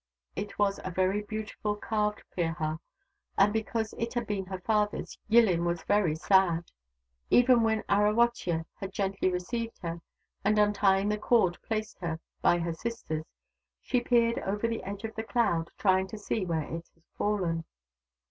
[0.35, 2.79] It was a very beautiful carved Pirha,
[3.37, 6.71] and, because it had been her father's, Yillin felt very sad.
[7.29, 10.01] Even when Arawotya had gently received her,
[10.43, 13.25] and, untying the cord, placed her by her sisters,
[13.79, 17.63] she peered over the edge of the cloud, trying to see where it had fallen.